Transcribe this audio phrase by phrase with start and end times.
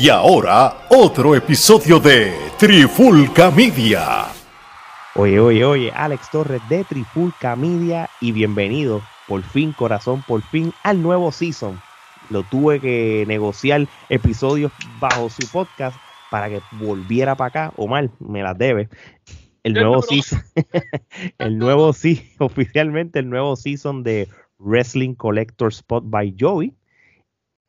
[0.00, 4.26] Y ahora, otro episodio de Trifulca Media.
[5.16, 10.72] Oye, oye, oye, Alex Torres de Trifulca Media y bienvenido, por fin, corazón, por fin,
[10.84, 11.80] al nuevo season.
[12.30, 14.70] Lo tuve que negociar episodios
[15.00, 15.96] bajo su podcast
[16.30, 17.72] para que volviera para acá.
[17.76, 18.88] Omar, me las debe.
[19.64, 20.40] El nuevo season,
[21.38, 24.28] el nuevo sí, oficialmente el nuevo season de
[24.60, 26.77] Wrestling Collector Spot by Joey.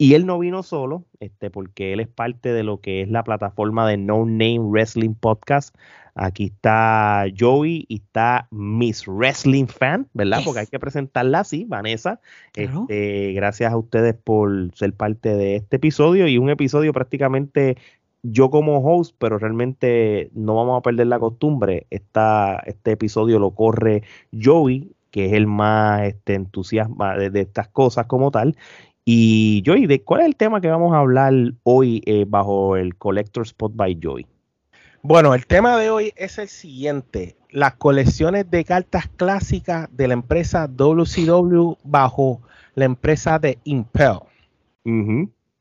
[0.01, 3.21] Y él no vino solo, este, porque él es parte de lo que es la
[3.25, 5.75] plataforma de No Name Wrestling Podcast.
[6.15, 10.39] Aquí está Joey y está Miss Wrestling Fan, ¿verdad?
[10.45, 12.21] Porque hay que presentarla así, Vanessa.
[12.55, 17.75] Este, gracias a ustedes por ser parte de este episodio y un episodio prácticamente
[18.23, 21.87] yo como host, pero realmente no vamos a perder la costumbre.
[21.89, 27.67] Esta, este episodio lo corre Joey, que es el más este, entusiasma de, de, estas
[27.67, 28.55] cosas como tal.
[29.11, 32.95] Y Joey, ¿de cuál es el tema que vamos a hablar hoy eh, bajo el
[32.95, 34.27] Collector Spot by Joey?
[35.01, 40.13] Bueno, el tema de hoy es el siguiente: las colecciones de cartas clásicas de la
[40.13, 42.43] empresa WCW bajo
[42.75, 44.19] la empresa de Impel.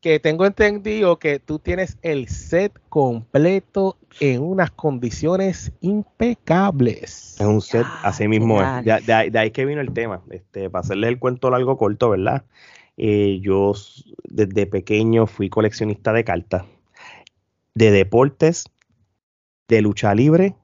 [0.03, 7.41] Que tengo entendido que tú tienes el set completo en unas condiciones impecables.
[7.41, 8.85] Es un set, así mismo es.
[8.85, 10.21] De, de, de, ahí que vino el tema.
[10.29, 12.45] Este, para hacerles el cuento largo corto, ¿verdad?
[13.01, 13.75] Eh, yo
[14.25, 16.65] desde pequeño fui coleccionista de cartas,
[17.75, 18.65] de deportes,
[19.69, 20.57] de lucha libre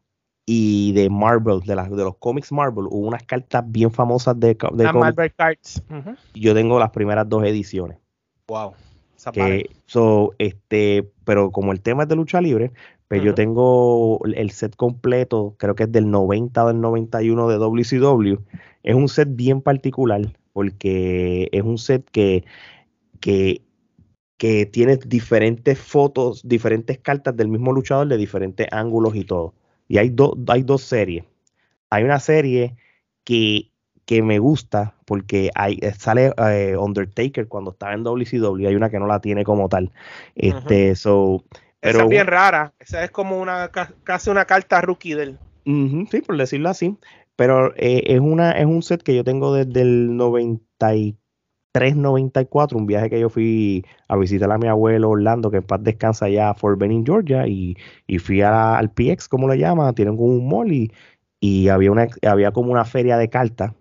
[0.44, 2.86] y de Marvel, de, las, de los cómics Marvel.
[2.90, 5.80] Hubo unas cartas bien famosas de, de Marvel Cards.
[5.88, 6.16] Uh -huh.
[6.34, 7.98] Yo tengo las primeras dos ediciones.
[8.48, 8.74] Wow.
[9.32, 12.72] Que, so, este, pero como el tema es de lucha libre,
[13.06, 13.26] pues uh -huh.
[13.26, 18.42] yo tengo el set completo, creo que es del 90 o del 91 de WCW.
[18.82, 20.20] Es un set bien particular
[20.54, 22.44] porque es un set que,
[23.20, 23.60] que,
[24.38, 29.52] que tiene diferentes fotos, diferentes cartas del mismo luchador de diferentes ángulos y todo.
[29.88, 31.24] Y hay, do, hay dos series.
[31.90, 32.76] Hay una serie
[33.24, 33.70] que,
[34.06, 38.68] que me gusta porque hay, sale eh, Undertaker cuando estaba en WCW.
[38.68, 39.90] Hay una que no la tiene como tal.
[40.36, 40.94] Este, uh -huh.
[40.94, 41.44] so,
[41.80, 42.72] pero, Esa es bien rara.
[42.78, 43.70] Esa es como una
[44.04, 45.38] casi una carta rookie del.
[45.66, 46.96] Uh -huh, sí, por decirlo así.
[47.36, 52.86] Pero eh, es, una, es un set que yo tengo desde el 93, 94, un
[52.86, 56.50] viaje que yo fui a visitar a mi abuelo Orlando, que en paz descansa allá
[56.50, 60.28] a Fort Benning, Georgia, y, y fui a, al PX, como le llaman, tienen como
[60.28, 60.92] un mall, y,
[61.40, 63.72] y había, una, había como una feria de cartas,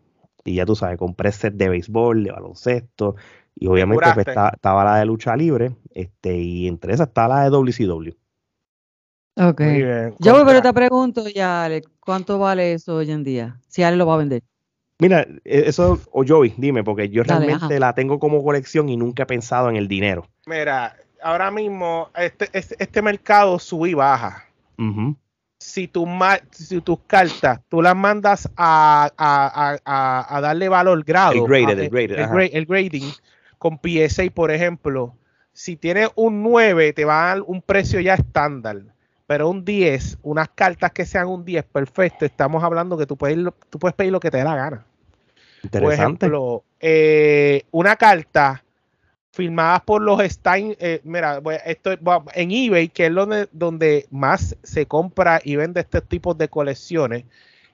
[0.44, 3.16] y ya tú sabes, compré set de béisbol, de baloncesto,
[3.56, 7.44] y obviamente pues, estaba, estaba, la de lucha libre, este, y entre esas estaba la
[7.44, 8.23] de WCW.
[9.36, 9.62] Ok.
[10.20, 13.60] Yo, pero te pregunto ya, Ale, ¿cuánto vale eso hoy en día?
[13.68, 14.44] Si Ale lo va a vender.
[15.00, 17.80] Mira, e, eso, o Joey, dime, porque yo Dale, realmente ajá.
[17.80, 20.28] la tengo como colección y nunca he pensado en el dinero.
[20.46, 24.46] Mira, ahora mismo este, este, este mercado sube y baja.
[24.78, 25.16] Uh -huh.
[25.60, 26.08] si, tu,
[26.52, 31.80] si tus cartas tú las mandas a, a, a, a darle valor grado, el, graded,
[31.80, 33.14] el, graded, el, gra el grading
[33.60, 35.16] con PSA, por ejemplo,
[35.54, 38.82] si tienes un 9, te va a dar un precio ya estándar
[39.28, 43.38] pero un 10, unas cartas que sean un 10, perfecto, estamos hablando que tú puedes,
[43.70, 44.86] tú puedes pedir lo que te dé la gana.
[45.64, 45.82] Interesante.
[45.82, 48.64] Por ejemplo, eh, una carta
[49.32, 51.92] firmada por los Stein, eh, mira, esto
[52.36, 57.26] en eBay, que es donde, donde más se compra y vende este tipo de colecciones,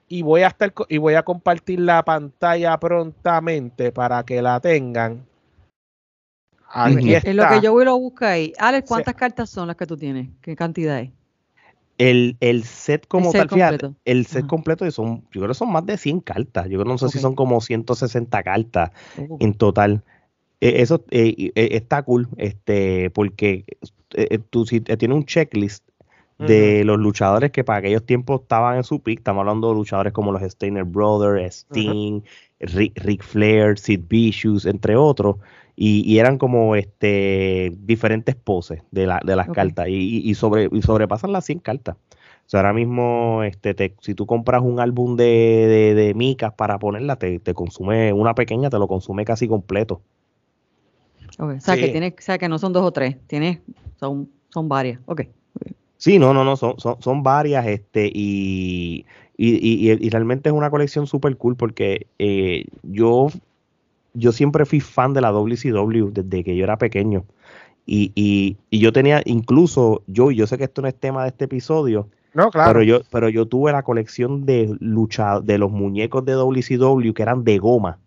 [0.08, 5.26] y voy a estar y voy a compartir la pantalla prontamente para que la tengan.
[6.68, 7.30] Aquí está.
[7.30, 8.52] En lo que yo voy a buscar ahí.
[8.58, 9.18] Alex, ¿cuántas sí.
[9.18, 10.28] cartas son las que tú tienes?
[10.40, 11.10] ¿Qué cantidad es?
[12.00, 14.48] El, el, set como el set tal, fíjate, el set Ajá.
[14.48, 16.66] completo son, yo creo que son más de 100 cartas.
[16.70, 17.18] Yo no sé okay.
[17.18, 19.36] si son como 160 cartas uh.
[19.38, 20.02] en total.
[20.62, 23.64] Eh, eso eh, eh, está cool, este, porque
[24.14, 25.86] eh, tú si tienes un checklist
[26.38, 26.84] de uh -huh.
[26.84, 30.32] los luchadores que para aquellos tiempos estaban en su pick, estamos hablando de luchadores como
[30.32, 32.74] los Steiner Brothers, Sting, uh -huh.
[32.76, 35.36] Rick, Rick, Flair, Sid Vicious, entre otros,
[35.82, 39.64] y, y, eran como este diferentes poses de, la, de las okay.
[39.64, 41.96] cartas y, y, sobre, y sobrepasan las 100 cartas.
[41.96, 46.52] O sea, ahora mismo, este, te, si tú compras un álbum de, de, de micas
[46.52, 50.02] para ponerla, te, te, consume una pequeña, te lo consume casi completo.
[51.38, 51.56] Okay.
[51.56, 51.80] O, sea, sí.
[51.80, 53.62] que tiene, o sea, que no son dos o tres, tiene,
[53.98, 55.00] son, son varias.
[55.06, 55.22] Ok.
[55.54, 55.74] okay.
[55.96, 59.06] Sí, no, no, no, son, son, son varias, este, y,
[59.38, 63.28] y, y, y, realmente es una colección súper cool porque eh, yo
[64.14, 67.24] yo siempre fui fan de la WCW desde que yo era pequeño.
[67.86, 71.30] Y, y, y, yo tenía, incluso yo, yo sé que esto no es tema de
[71.30, 72.70] este episodio, no, claro.
[72.70, 77.22] pero yo, pero yo tuve la colección de lucha, de los muñecos de WCW que
[77.22, 77.98] eran de goma.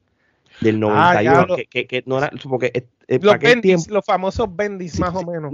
[0.62, 2.72] del 91, ah, que, que, no era, porque
[3.08, 5.54] eh, los, bendis, los famosos bendis más o menos.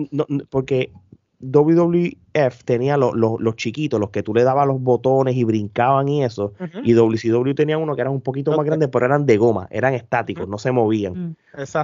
[0.50, 0.92] porque
[1.41, 6.53] WWF tenía los, chiquitos, los que tú le dabas los botones y brincaban y eso.
[6.83, 9.94] Y WCW tenía uno que era un poquito más grande, pero eran de goma, eran
[9.94, 11.30] estáticos, no se movían.
[11.30, 11.36] Mm.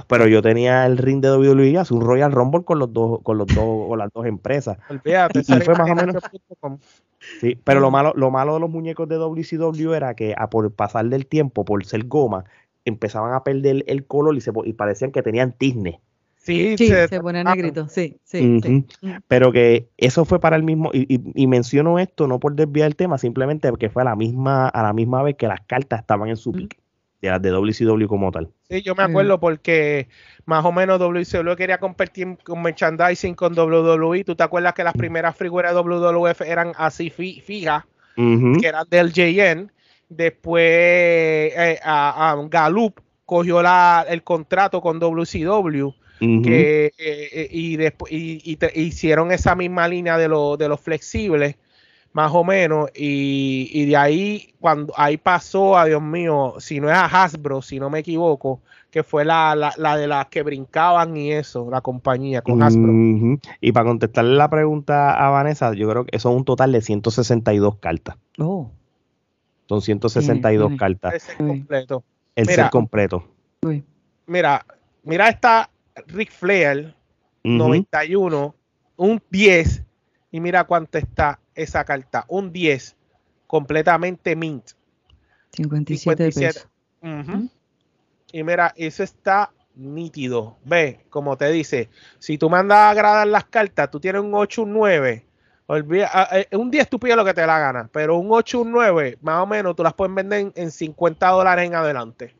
[0.08, 3.38] Pero yo tenía el ring de WWE, hace un Royal Rumble con los dos, con
[3.38, 4.78] los dos, con las dos empresas.
[5.04, 6.16] y, fue más o menos.
[7.40, 10.70] Sí, pero lo malo, lo malo de los muñecos de WCW era que a por
[10.72, 12.44] pasar del tiempo, por ser goma,
[12.84, 16.00] empezaban a perder el color y, se, y parecían que tenían tizne.
[16.46, 18.86] Sí, se, pone negrito, sí, sí, sí.
[19.26, 23.18] Pero que eso fue para el mismo, y, menciono esto no por desviar el tema,
[23.18, 26.36] simplemente porque fue a la misma, a la misma vez que las cartas estaban en
[26.36, 26.78] su pick,
[27.20, 28.48] de las de WCW como tal.
[28.70, 30.06] Sí, yo me acuerdo porque
[30.44, 34.22] más o menos WCW quería competir con merchandising con WWE.
[34.22, 37.82] ¿Tú te acuerdas que las primeras figuras de WWF eran así fijas,
[38.14, 39.72] que eran del JN?
[40.08, 48.12] Después eh, a, Galup cogió la, el contrato con WCW que, eh, eh, y después
[48.12, 51.56] y, hicieron esa misma línea de, de los flexibles
[52.16, 56.96] más o menos y, de ahí cuando ahí pasó a Dios mío si no es
[56.96, 61.68] a Hasbro si no me equivoco que fue la, de las que brincaban y eso
[61.70, 62.90] la compañía con Hasbro.
[63.60, 67.76] Y para contestarle la pregunta a Vanessa yo creo que son un total de 162
[67.76, 68.16] cartas.
[68.38, 68.70] Oh.
[69.66, 71.12] son 162 cartas.
[71.12, 72.04] El ser completo.
[72.34, 73.28] El ser completo.
[74.26, 74.64] Mira
[75.06, 75.68] mira esta
[76.06, 76.94] Rick Flair,
[77.44, 78.54] 91,
[78.96, 79.82] un 10,
[80.32, 82.96] y mira cuánto está esa carta, un 10,
[83.46, 84.70] completamente mint.
[85.52, 86.68] 57, pesos.
[88.32, 90.58] Y mira, eso está nítido.
[90.64, 91.88] Ve, como te dice,
[92.18, 95.24] si tú mandas a agradar las cartas, tú tienes un 8, un 9.
[95.68, 98.70] Olvida, eh, un 10 tú pides lo que te la gana, pero un 8, un
[98.70, 102.34] 9, más o menos, tú las puedes vender en 50 dólares en adelante.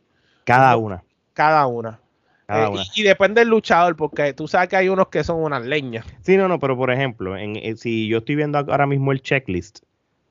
[0.44, 1.02] Cada una.
[1.32, 2.00] Cada una.
[2.48, 6.06] Eh, y, depende del luchador, porque tú sabes que hay unos que son unas leñas.
[6.22, 9.20] Sí, no, no, pero por ejemplo, en, eh, si yo estoy viendo ahora mismo el
[9.20, 9.81] checklist,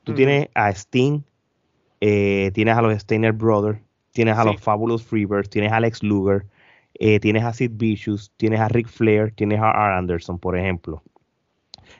[0.03, 1.21] tú tienes a Sting,
[1.99, 3.79] eh, tienes a los Steiner Brothers,
[4.11, 6.45] tienes a los Fabulous Freebirds, tienes a Alex Luger,
[6.93, 9.97] tienes a Sid Vicious, tienes a Rick Flair, tienes a R.
[9.97, 11.03] Anderson, por ejemplo.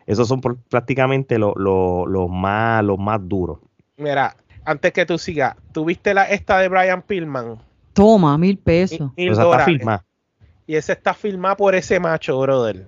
[0.06, 3.60] Esos son prácticamente los más, los más duros.
[3.98, 7.60] Mira, antes que tú sigas, ¿tuviste la esta de Brian Pillman?
[7.96, 9.12] Toma, mil pesos.
[9.16, 10.05] Mil, está
[10.68, 12.88] Y ese está filmado por ese macho, brother.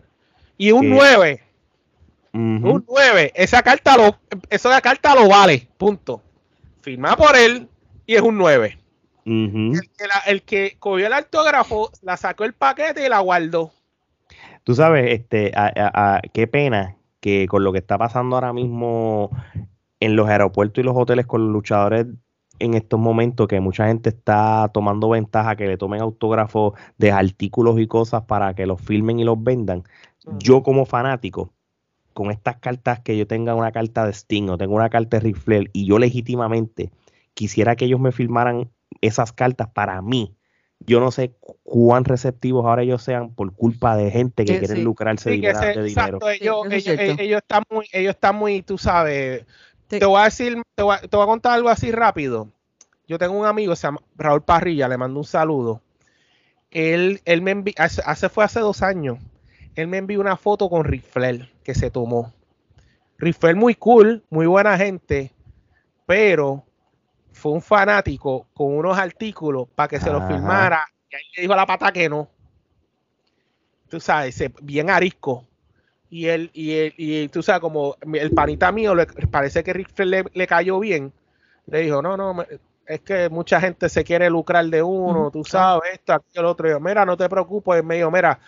[0.57, 1.41] Y un 9.
[2.33, 3.31] Un 9.
[3.35, 4.17] Esa carta lo,
[4.49, 5.67] esa carta lo vale.
[5.77, 6.21] Punto.
[6.81, 7.67] Firma por él
[8.05, 8.77] y es un 9.
[10.25, 13.71] el, que cogió el autógrafo, la sacó el paquete y la guardó.
[14.63, 15.51] Tú sabes, este,
[16.33, 19.31] qué pena que con lo que está pasando ahora mismo
[19.99, 22.05] en los aeropuertos y los hoteles con los luchadores
[22.59, 27.79] en estos momentos que mucha gente está tomando ventaja que le tomen autógrafos de artículos
[27.79, 29.83] y cosas para que los filmen y los vendan.
[30.39, 31.53] Yo como fanático,
[32.13, 35.21] con estas cartas que yo tenga una carta de Sting o tengo una carta de
[35.21, 36.91] Ric Flair y yo legítimamente
[37.33, 38.71] quisiera que ellos me filmaran
[39.01, 40.33] esas cartas para mí.
[40.79, 45.31] Yo no sé cuán receptivos ahora ellos sean por culpa de gente que quiere lucrarse
[45.31, 45.35] de
[45.83, 46.19] dinero.
[46.27, 49.45] Ellos, están muy, ellos están muy, tú sabes,
[49.87, 52.49] te voy a decir, te voy a, contar algo así rápido.
[53.07, 55.81] Yo tengo un amigo, se llama Raúl Parrilla, le mando un saludo.
[56.71, 59.19] Él, él me envió, hace, fue hace dos años,
[59.75, 62.33] él me envió una foto con Rifler que se tomó.
[63.17, 65.31] Rifler muy cool, muy buena gente,
[66.05, 66.65] pero
[67.31, 71.53] fue un fanático con unos artículos para que se los filmara y ahí le dijo
[71.53, 72.29] a la pata que no.
[73.89, 75.46] Tú sabes, bien arisco.
[76.09, 79.99] Y él, y él, y tú sabes, como el panita mío le parece que Rick
[79.99, 81.11] le, le, cayó bien,
[81.65, 82.45] le dijo, no, no,
[82.87, 86.69] es que mucha gente se quiere lucrar de uno, tú sabes, esto, aquello, el otro.
[86.69, 88.39] yo, mira, no te preocupes, me dijo, mira,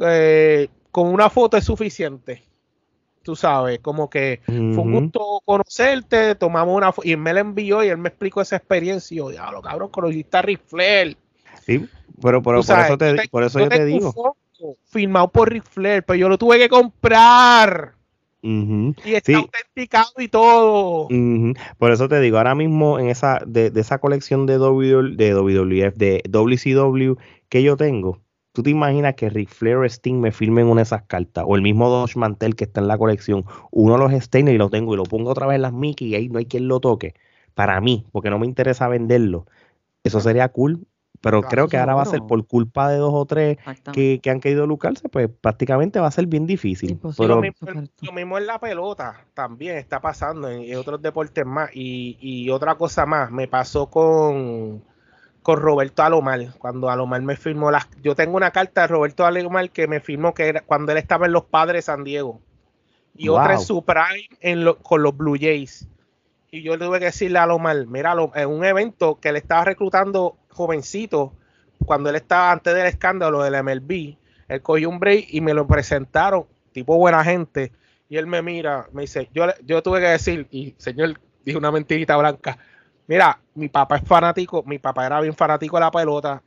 [0.00, 2.42] eh, con una foto es suficiente.
[3.22, 7.40] Tú sabes, como que fue un gusto conocerte, tomamos una foto, y él me la
[7.40, 9.14] envió y él me explicó esa experiencia.
[9.14, 11.16] Y yo, diablo, cabrón, conociste a Rick Flair.
[11.64, 11.88] Sí,
[12.20, 14.36] pero, por, eso, te, por eso yo te digo
[14.84, 17.94] firmado por Ric Flair, pero yo lo tuve que comprar.
[18.42, 21.08] Y está autenticado y todo.
[21.78, 25.96] Por eso te digo, ahora mismo en esa, de, esa colección de, w, de WWF,
[25.96, 27.14] de WCW
[27.48, 28.20] que yo tengo,
[28.52, 31.44] ¿tú te imaginas que Ric Flair o Sting me firmen una de esas cartas?
[31.46, 34.58] O el mismo Dodge Mantel que está en la colección, uno de los Steiner y
[34.58, 36.66] lo tengo y lo pongo otra vez en las Mickey y ahí no hay quien
[36.66, 37.14] lo toque.
[37.54, 39.46] Para mí, porque no me interesa venderlo.
[40.02, 40.84] Eso sería cool
[41.22, 43.56] pero creo que ahora va a ser por culpa de dos o tres
[43.92, 46.98] que, han querido lucrarse, pues prácticamente va a ser bien difícil.
[46.98, 51.70] Pues lo, mismo, en la pelota también está pasando en, otros deportes más.
[51.72, 54.82] Y, otra cosa más, me pasó con,
[55.42, 57.88] con Roberto Alomar, cuando Alomar me firmó las...
[58.02, 61.26] Yo tengo una carta de Roberto Alomar que me firmó que era cuando él estaba
[61.26, 62.40] en los Padres de San Diego.
[63.14, 65.86] Y otra en su prime en con los Blue Jays.
[66.50, 69.64] Y yo le tuve que decirle a Alomar, mira, en un evento que le estaba
[69.64, 71.32] reclutando jovencito,
[71.84, 74.16] cuando él estaba antes del escándalo del MLB,
[74.48, 77.72] él cogió un break y me lo presentaron, tipo buena gente.
[78.08, 81.72] Y él me mira, me dice, yo, yo tuve que decir, y señor, dijo una
[81.72, 82.58] mentirita blanca,
[83.06, 86.42] Mira, mi papá es fanático, mi papá era bien fanático de la pelota,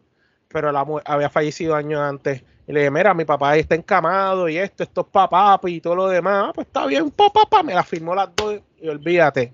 [0.47, 0.71] pero
[1.05, 2.43] había fallecido años antes.
[2.67, 5.95] Y le dije, mira, mi papá está encamado y esto, esto es papá y todo
[5.95, 6.45] lo demás.
[6.47, 7.61] Ah, pues está bien, papá, papá.
[7.61, 9.53] Me la firmó las dos y olvídate.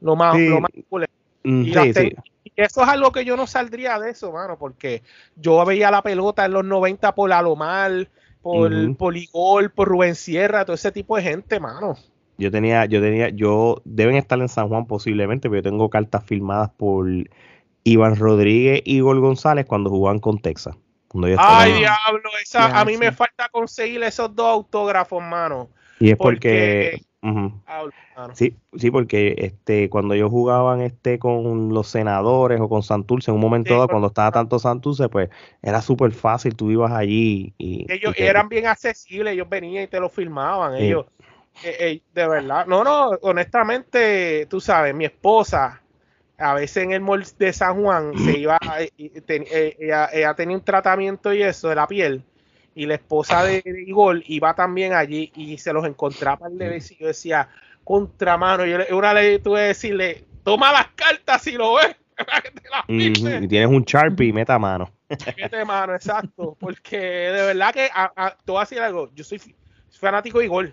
[0.00, 1.06] Lo más, lo más cool.
[1.42, 1.72] Mm, y,
[2.56, 5.02] eso es algo que yo no saldría de eso, mano, porque
[5.36, 8.08] yo veía la pelota en los 90 por Alomar,
[8.42, 11.96] por Poligol, por Rubén Sierra, todo ese tipo de gente, mano.
[12.38, 16.24] Yo tenía, yo tenía, yo deben estar en San Juan posiblemente, pero yo tengo cartas
[16.24, 17.08] firmadas por
[17.84, 20.76] Iván Rodríguez y Gol González cuando jugaban con Texas.
[21.38, 25.70] Ay, diablo, esa, a mí me falta conseguir esos dos autógrafos, mano.
[25.98, 27.00] Y es porque,
[28.34, 33.36] sí, sí, porque este, cuando yo jugaban este con los senadores o con Santurce, en
[33.36, 35.30] un momento dado, cuando estaba tanto Santurce, pues
[35.62, 37.86] era súper fácil, tú ibas allí y...
[37.92, 41.06] Ellos eran bien accesibles, ellos venían y te lo firmaban, ellos
[41.64, 45.80] eh, eh, de verdad, no, no, honestamente, tú sabes, mi esposa,
[46.38, 51.32] a veces en el mall de San Juan se iba, eh, ella, tenía un tratamiento
[51.32, 52.22] y eso de la piel,
[52.76, 56.96] y la esposa de, Igor iba también allí y se los encontraba el de y
[57.00, 57.48] yo decía,
[57.82, 61.96] contramano, yo una ley tuve que decirle, toma las cartas si lo ves.
[62.88, 64.90] y tienes un Sharpie y meta mano.
[65.08, 66.54] mete mano, exacto.
[66.60, 69.10] Porque de verdad que a, a, te voy a decir algo.
[69.14, 69.40] Yo soy
[69.90, 70.72] fanático de Igor.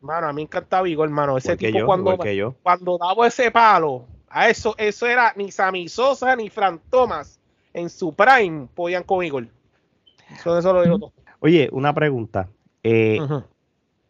[0.00, 1.36] Mano, a mí me encantaba Igor, hermano.
[1.36, 2.18] Ese tipo cuando,
[2.62, 7.38] cuando daba ese palo, a eso, eso era ni Sammy Sosa ni Fran Thomas
[7.74, 9.48] en su prime podían con Igor.
[10.32, 11.12] Eso, eso lo digo todo.
[11.40, 12.48] Oye, una pregunta.
[12.82, 13.18] Eh,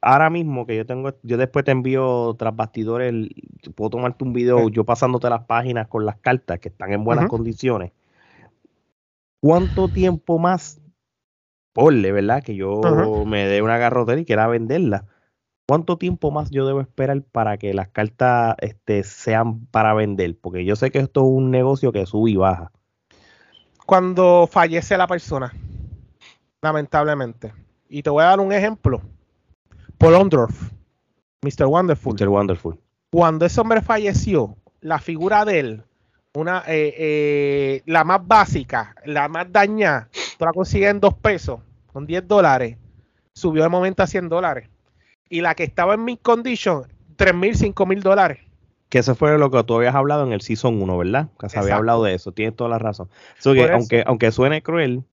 [0.01, 3.29] ahora mismo que yo tengo, yo después te envío tras bastidores,
[3.75, 7.29] puedo tomarte un video yo pasándote las páginas con las cartas que están en buenas
[7.29, 7.93] condiciones.
[9.41, 10.81] ¿Cuánto tiempo más?
[11.73, 12.43] Porle, ¿verdad?
[12.43, 12.81] Que yo
[13.27, 15.07] me dé una garrotera y quiera venderla
[15.67, 20.37] ¿Cuánto tiempo más yo debo esperar para que las cartas este, sean para vender?
[20.39, 22.71] Porque yo sé que esto es un negocio que sube y baja.
[23.87, 25.55] Cuando fallece la persona,
[26.65, 27.53] lamentablemente.
[27.89, 29.01] Y te voy a dar un ejemplo.
[29.99, 30.73] Paul Ondorf,
[31.43, 31.67] Mr.
[31.67, 32.15] Wonderful.
[32.15, 32.29] Mr.
[32.29, 32.79] Wonderful.
[33.11, 35.83] Cuando ese hombre falleció, la figura de él,
[36.35, 41.61] una, eh, eh, la más básica, la más dañada, tú la consigues en dos pesos,
[41.93, 42.77] con 10 dólares,
[43.35, 44.69] subió de momento a 100 dólares
[45.29, 46.85] y la que estaba en mi condition,
[47.17, 48.39] 3 mil, 5 mil dólares.
[48.89, 51.29] Que eso fue lo que tú habías hablado en el Season 1, ¿verdad?
[51.39, 53.09] Que se había hablado de eso, tienes toda la razón.
[53.73, 55.05] aunque, aunque suene cruel,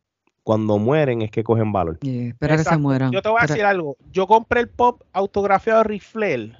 [0.43, 1.99] cuando mueren es que cogen valor.
[2.01, 3.11] espera que se mueran.
[3.11, 3.97] Yo te voy a decir algo.
[4.11, 6.57] Yo compré el pop autografiado de Rifler.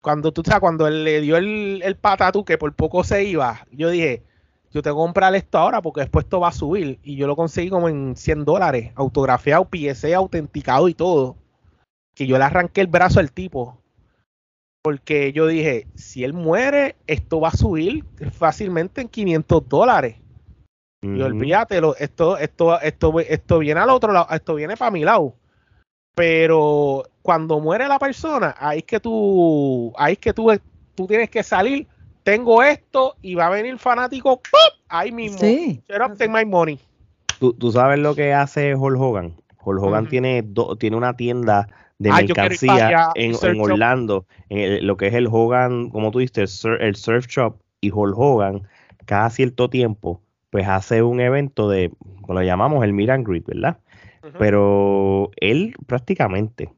[0.00, 3.66] Cuando tú sabes, cuando él le dio el, el patatú que por poco se iba,
[3.70, 4.22] yo dije,
[4.70, 6.98] yo tengo que comprar esto ahora porque después esto va a subir.
[7.02, 11.36] Y yo lo conseguí como en 100 dólares, autografiado, PSA, autenticado y todo
[12.14, 13.78] que yo le arranqué el brazo al tipo.
[14.82, 20.16] Porque yo dije, si él muere, esto va a subir fácilmente en 500 dólares.
[21.04, 25.34] Y olvídate, esto, esto, esto, esto viene al otro lado, esto viene para mi lado.
[26.14, 30.50] Pero cuando muere la persona, ahí es que tú, ahí es que tú,
[30.94, 31.86] tú tienes que salir.
[32.22, 34.40] Tengo esto y va a venir fanático
[34.88, 35.38] ahí mismo.
[35.38, 35.82] Sí.
[36.28, 36.78] my money.
[37.38, 39.34] ¿Tú, sabes lo que hace Hulk Hogan.
[39.62, 40.42] Hulk Hogan tiene,
[40.78, 41.68] tiene una tienda
[41.98, 46.96] de ah, mercancía en, Orlando, en lo que es el Hogan, como tú dices, el,
[46.96, 48.62] Surf Shop y Hulk Hogan,
[49.04, 50.22] cada cierto tiempo,
[50.54, 51.90] pues hace un evento de,
[52.28, 53.80] lo llamamos el Miran Grid, ¿verdad?
[54.38, 56.72] Pero él prácticamente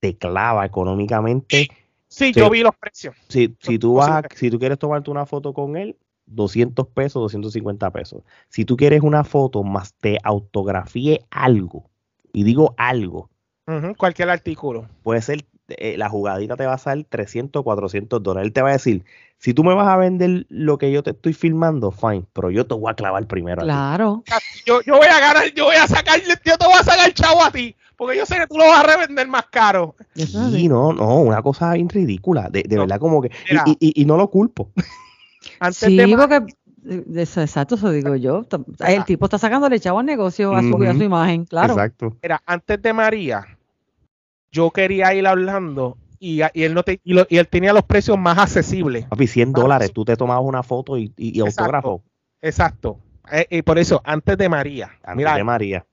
[0.00, 1.68] te clava económicamente.
[2.06, 3.14] Sí, yo vi los precios.
[3.28, 7.90] Si, si, tú vas, si tú quieres tomarte una foto con él, 200 pesos, 250
[7.90, 8.22] pesos.
[8.48, 11.90] Si tú quieres una foto más te autografíe algo,
[12.32, 13.28] y digo algo,
[13.98, 14.88] cualquier artículo.
[15.02, 18.46] Puede ser, eh, la jugadita te va a salir 300, 400 dólares.
[18.46, 19.04] Él te va a decir,
[19.38, 22.66] si tú me vas a vender lo que yo te estoy filmando, fine, pero yo
[22.66, 23.62] te voy a clavar primero.
[23.62, 24.24] Claro.
[24.66, 27.44] Yo, yo voy a ganar, yo voy a sacar, yo te voy a sacar chavo
[27.44, 29.94] a ti, porque yo sé que tú lo vas a revender más caro.
[30.14, 33.30] Sí, no, no, una cosa bien ridícula, de, verdad como que,
[33.78, 34.70] y, y, no lo culpo.
[35.60, 36.44] Antes sí, porque
[37.14, 38.46] eso, exacto, eso digo yo.
[38.86, 41.74] El tipo está sacándole chavo al negocio a su, a su imagen, claro.
[41.74, 42.16] Exacto.
[42.22, 43.57] Era antes de María,
[44.50, 48.38] yo quería ir hablando y, y él no te, y, él tenía los precios más
[48.38, 49.06] accesibles.
[49.06, 52.02] Papi, 100 dólares, tú te tomabas una foto y, y autógrafo.
[52.40, 52.98] exacto.
[53.30, 54.90] Eh, y por eso, antes de María.
[55.02, 55.86] Antes de María.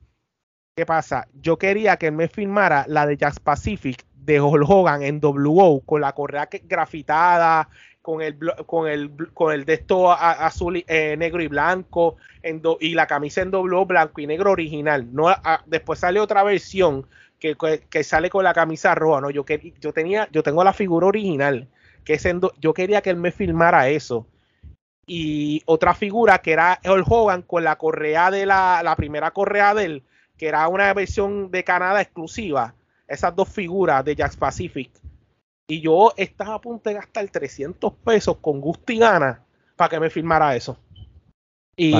[0.76, 1.28] ¿Qué pasa?
[1.34, 5.82] Yo quería que él me firmara la de Jazz Pacific de Hulk Hogan en WO
[5.86, 7.70] con la correa grafitada,
[8.02, 12.94] con el con el con el de esto azul eh, negro y blanco en y
[12.94, 15.08] la camisa en WO blanco y negro original.
[15.14, 15.28] No,
[15.66, 17.08] después sale otra versión
[17.40, 17.56] que,
[17.90, 19.22] que, sale con la camisa roja.
[19.22, 21.68] No, yo que yo tenía yo tengo la figura original
[22.04, 22.28] que es
[22.62, 24.28] yo quería que él me filmara eso
[25.08, 29.74] y otra figura que era Hulk Hogan con la correa de la, la primera correa
[29.74, 30.04] de él,
[30.38, 32.74] que era una versión de Canadá exclusiva.
[33.08, 34.90] Esas dos figuras de Jack Pacific.
[35.68, 39.44] Y yo estaba a punto de gastar 300 pesos con gusto y gana
[39.76, 40.78] para que me firmara eso.
[41.76, 41.94] Y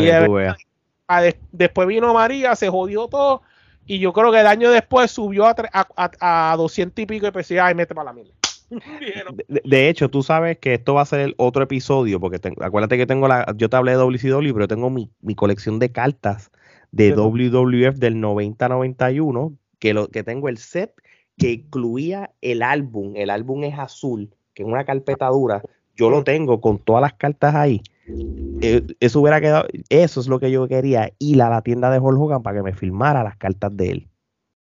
[1.52, 3.44] después vino María, se jodió todo.
[3.86, 7.32] Y yo creo que el año después subió a, a, a 200 y pico y
[7.32, 8.34] pensé, ay, mete para la mierda.
[9.48, 13.06] De, hecho, tú sabes que esto va a ser el otro episodio, porque acuérdate que
[13.06, 16.52] tengo la, yo te hablé de WCW, pero tengo mi, colección de cartas
[16.92, 20.94] de WWF del 90-91, que, lo, que tengo el set
[21.38, 25.62] que incluía el álbum, el álbum es azul, que es una carpeta dura,
[25.96, 27.82] yo lo tengo con todas las cartas ahí.
[28.08, 32.00] Eh, eso hubiera quedado, eso es lo que yo quería, ir a la tienda de
[32.00, 34.10] Hulk Hogan para que me filmara las cartas de él.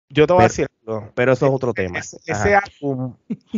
[0.09, 0.67] Yo te voy a decir
[1.15, 2.01] Pero eso es otro tema.
[2.01, 3.15] Ese, álbum,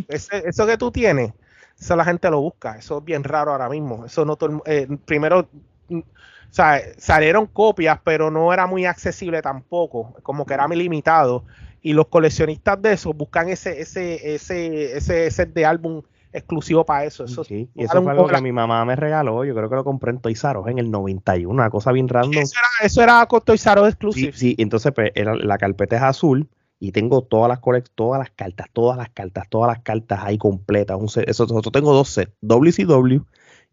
[0.09, 1.33] eso que tú tienes,
[1.79, 2.77] eso la gente lo busca.
[2.77, 4.05] Eso es bien raro ahora mismo.
[4.05, 4.37] Eso no
[4.67, 5.49] eh, primero,
[5.89, 6.05] mm, o
[6.51, 10.15] sea, salieron copias, pero no era muy accesible tampoco.
[10.23, 11.45] Como que era muy limitado.
[11.81, 16.03] Y los coleccionistas de eso buscan ese, ese, ese, ese set de álbum
[16.33, 17.25] exclusivo para eso.
[17.25, 19.45] eso sí, y eso fue algo que mi mamá me regaló.
[19.45, 22.43] Yo creo que lo compré en Toys R en el 91, una cosa bien random.
[22.43, 24.33] Eso era, eso era con Toys R exclusivo.
[24.33, 26.49] Sí, sí, entonces pues, era, la carpeta es azul
[26.79, 27.61] y tengo todas las
[27.95, 30.97] todas las cartas, todas las cartas, todas las cartas ahí completas.
[30.99, 33.23] Un eso, tengo dos sets, WCW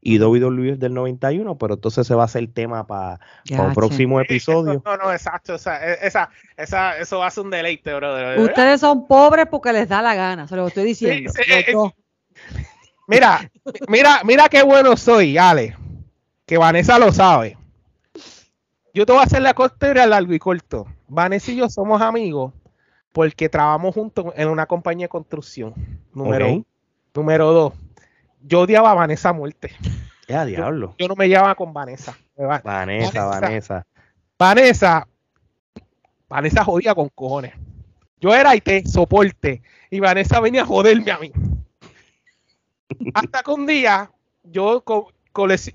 [0.02, 4.82] y WWE del 91, pero entonces se va a hacer tema para un próximo episodio.
[4.86, 8.40] No, no, exacto, esa, esa, esa, eso va a ser un deleite, brother.
[8.40, 11.32] Ustedes son pobres porque les da la gana, se lo estoy diciendo.
[13.10, 13.50] Mira,
[13.88, 15.76] mira, mira qué bueno soy, Ale.
[16.46, 17.58] Que Vanessa lo sabe.
[18.94, 20.86] Yo te voy a hacer la historia largo y corto.
[21.08, 22.54] Vanessa y yo somos amigos
[23.12, 25.74] porque trabajamos juntos en una compañía de construcción.
[26.14, 26.64] Número,
[27.16, 27.74] número dos.
[28.44, 29.72] Yo odiaba a Vanessa a muerte.
[30.28, 30.94] Ya, diablo.
[31.00, 32.16] Yo, no me llevaba con Vanessa.
[32.38, 33.88] Vanessa, Vanessa.
[34.38, 35.08] Vanessa.
[36.28, 37.56] Vanessa jodía con cojones.
[38.22, 39.64] Yo era IT, soporte.
[39.90, 41.32] Y Vanessa venía a joderme a mí.
[43.14, 44.12] Hasta que un día
[44.44, 44.84] yo,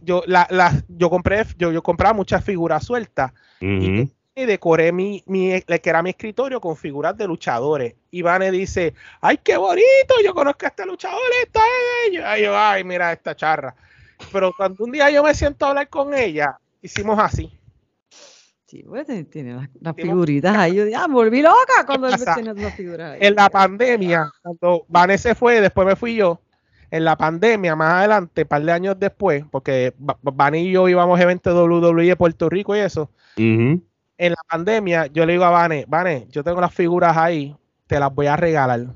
[0.02, 5.90] yo, la, yo compré, yo, yo compraba muchas figuras sueltas y, decoré mi, mi, que
[5.90, 7.94] era mi escritorio con figuras de luchadores.
[8.10, 12.38] Y Vane dice, ay, qué bonito, yo conozco a este luchador, esta es ella.
[12.38, 13.74] Y yo, ay, mira esta charra.
[14.32, 17.50] Pero cuando un día yo me siento a hablar con ella, hicimos así.
[18.66, 20.74] Sí, pues tiene las, figuritas ahí.
[20.74, 23.18] Yo ah, volví loca cuando él tiene las figuras ahí.
[23.22, 26.40] En la pandemia, cuando Vanessa se fue, después me fui yo,
[26.94, 31.18] en la pandemia, más adelante, un par de años después, porque Van y yo íbamos
[31.18, 33.10] a eventos de WWE de Puerto Rico y eso.
[33.36, 33.82] En
[34.16, 37.56] la pandemia, yo le digo a Vane, Vane, yo tengo las figuras ahí,
[37.88, 38.86] te las voy a regalar.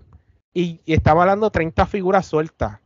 [0.54, 2.78] Y, estaba hablando 30 figuras sueltas,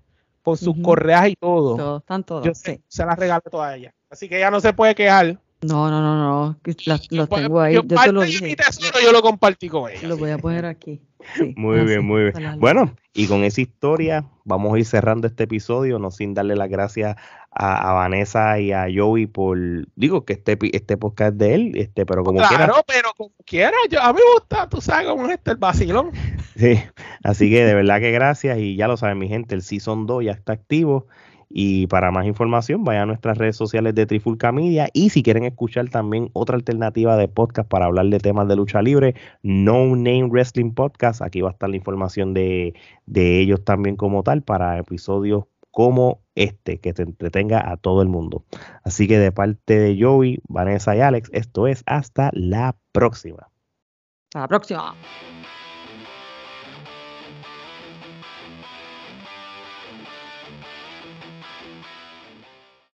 [0.42, 1.76] con sus correas y todo.
[1.76, 2.46] Todo, están todas.
[2.46, 3.94] Yo se, las regalé todas a ella.
[4.08, 5.38] Así que ella no se puede quejar.
[5.62, 6.56] No, no, no, no.
[6.86, 7.74] Los, tengo ahí.
[7.74, 8.56] Yo, te lo dije.
[9.02, 10.08] yo lo compartí con ella.
[10.08, 11.00] Lo voy a poner aquí.
[11.56, 12.58] muy bien, muy bien.
[12.58, 16.68] Bueno, y con esa historia vamos a ir cerrando este episodio, no sin darle las
[16.68, 17.16] gracias
[17.52, 19.58] a, Vanessa y a Joey por,
[19.94, 22.74] digo que este, este podcast es de él, este, pero como claro, quiera.
[22.86, 26.10] pero como quiera, yo, a mí me gusta, tú sabes cómo es este el vacilón.
[26.56, 26.82] Sí,
[27.22, 30.24] así que de verdad que gracias y ya lo saben mi gente, el Season 2
[30.24, 31.06] ya está activo
[31.52, 34.88] y para más información, vayan a nuestras redes sociales de Trifulca Media.
[34.92, 38.80] Y si quieren escuchar también otra alternativa de podcast para hablar de temas de lucha
[38.80, 41.22] libre, No Name Wrestling Podcast.
[41.22, 42.74] Aquí va a estar la información de,
[43.06, 48.08] de ellos también como tal para episodios como este, que te entretenga a todo el
[48.08, 48.44] mundo.
[48.84, 53.48] Así que de parte de Joey, Vanessa y Alex, esto es hasta la próxima.
[54.28, 54.94] Hasta la próxima.